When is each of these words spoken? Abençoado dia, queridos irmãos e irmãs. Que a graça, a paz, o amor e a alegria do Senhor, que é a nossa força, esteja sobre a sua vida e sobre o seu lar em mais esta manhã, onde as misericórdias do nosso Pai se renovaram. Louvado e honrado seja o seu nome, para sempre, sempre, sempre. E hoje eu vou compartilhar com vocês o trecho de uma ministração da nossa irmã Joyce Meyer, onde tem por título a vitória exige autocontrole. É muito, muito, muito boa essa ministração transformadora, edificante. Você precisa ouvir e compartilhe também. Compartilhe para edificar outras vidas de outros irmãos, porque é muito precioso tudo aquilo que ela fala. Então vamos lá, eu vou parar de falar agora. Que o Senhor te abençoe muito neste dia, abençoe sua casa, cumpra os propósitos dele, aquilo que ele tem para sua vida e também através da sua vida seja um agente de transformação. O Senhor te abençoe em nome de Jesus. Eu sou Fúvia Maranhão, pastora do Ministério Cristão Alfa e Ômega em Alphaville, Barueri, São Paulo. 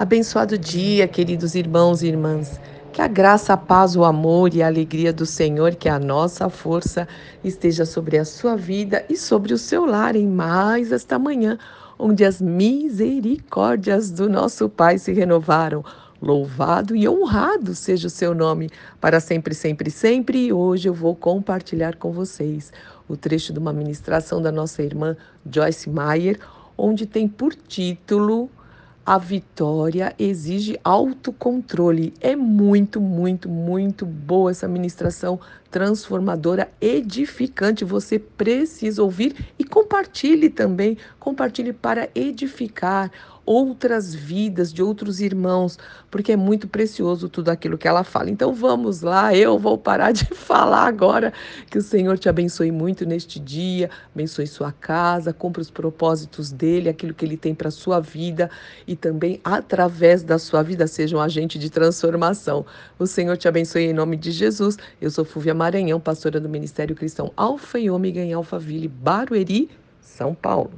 Abençoado 0.00 0.56
dia, 0.56 1.06
queridos 1.06 1.54
irmãos 1.54 2.02
e 2.02 2.06
irmãs. 2.06 2.58
Que 2.90 3.02
a 3.02 3.06
graça, 3.06 3.52
a 3.52 3.56
paz, 3.58 3.94
o 3.94 4.02
amor 4.02 4.54
e 4.54 4.62
a 4.62 4.66
alegria 4.66 5.12
do 5.12 5.26
Senhor, 5.26 5.74
que 5.74 5.90
é 5.90 5.92
a 5.92 5.98
nossa 5.98 6.48
força, 6.48 7.06
esteja 7.44 7.84
sobre 7.84 8.16
a 8.16 8.24
sua 8.24 8.56
vida 8.56 9.04
e 9.10 9.14
sobre 9.14 9.52
o 9.52 9.58
seu 9.58 9.84
lar 9.84 10.16
em 10.16 10.26
mais 10.26 10.90
esta 10.90 11.18
manhã, 11.18 11.58
onde 11.98 12.24
as 12.24 12.40
misericórdias 12.40 14.10
do 14.10 14.26
nosso 14.26 14.70
Pai 14.70 14.96
se 14.96 15.12
renovaram. 15.12 15.84
Louvado 16.18 16.96
e 16.96 17.06
honrado 17.06 17.74
seja 17.74 18.06
o 18.06 18.10
seu 18.10 18.34
nome, 18.34 18.70
para 19.02 19.20
sempre, 19.20 19.54
sempre, 19.54 19.90
sempre. 19.90 20.46
E 20.46 20.50
hoje 20.50 20.88
eu 20.88 20.94
vou 20.94 21.14
compartilhar 21.14 21.96
com 21.96 22.10
vocês 22.10 22.72
o 23.06 23.18
trecho 23.18 23.52
de 23.52 23.58
uma 23.58 23.70
ministração 23.70 24.40
da 24.40 24.50
nossa 24.50 24.82
irmã 24.82 25.14
Joyce 25.44 25.90
Meyer, 25.90 26.38
onde 26.74 27.04
tem 27.04 27.28
por 27.28 27.54
título 27.54 28.48
a 29.10 29.18
vitória 29.18 30.14
exige 30.16 30.78
autocontrole. 30.84 32.14
É 32.20 32.36
muito, 32.36 33.00
muito, 33.00 33.48
muito 33.48 34.06
boa 34.06 34.52
essa 34.52 34.68
ministração 34.68 35.40
transformadora, 35.68 36.70
edificante. 36.80 37.84
Você 37.84 38.20
precisa 38.20 39.02
ouvir 39.02 39.34
e 39.58 39.64
compartilhe 39.70 40.50
também. 40.50 40.98
Compartilhe 41.18 41.72
para 41.72 42.10
edificar 42.14 43.10
outras 43.44 44.14
vidas 44.14 44.72
de 44.72 44.82
outros 44.82 45.20
irmãos, 45.20 45.78
porque 46.10 46.32
é 46.32 46.36
muito 46.36 46.68
precioso 46.68 47.28
tudo 47.28 47.48
aquilo 47.48 47.78
que 47.78 47.88
ela 47.88 48.04
fala. 48.04 48.30
Então 48.30 48.52
vamos 48.52 49.00
lá, 49.00 49.34
eu 49.34 49.58
vou 49.58 49.78
parar 49.78 50.12
de 50.12 50.24
falar 50.34 50.86
agora. 50.86 51.32
Que 51.70 51.78
o 51.78 51.82
Senhor 51.82 52.18
te 52.18 52.28
abençoe 52.28 52.70
muito 52.70 53.06
neste 53.06 53.40
dia, 53.40 53.90
abençoe 54.14 54.46
sua 54.46 54.72
casa, 54.72 55.32
cumpra 55.32 55.62
os 55.62 55.70
propósitos 55.70 56.52
dele, 56.52 56.88
aquilo 56.88 57.14
que 57.14 57.24
ele 57.24 57.36
tem 57.36 57.54
para 57.54 57.70
sua 57.70 58.00
vida 58.00 58.50
e 58.86 58.94
também 58.94 59.40
através 59.42 60.22
da 60.22 60.38
sua 60.38 60.62
vida 60.62 60.86
seja 60.86 61.16
um 61.16 61.20
agente 61.20 61.58
de 61.58 61.70
transformação. 61.70 62.64
O 62.98 63.06
Senhor 63.06 63.36
te 63.36 63.48
abençoe 63.48 63.84
em 63.84 63.92
nome 63.92 64.16
de 64.16 64.30
Jesus. 64.30 64.76
Eu 65.00 65.10
sou 65.10 65.24
Fúvia 65.24 65.54
Maranhão, 65.54 65.98
pastora 65.98 66.38
do 66.38 66.48
Ministério 66.48 66.94
Cristão 66.94 67.32
Alfa 67.36 67.78
e 67.78 67.90
Ômega 67.90 68.20
em 68.20 68.32
Alphaville, 68.32 68.88
Barueri, 68.88 69.69
São 70.00 70.34
Paulo. 70.34 70.72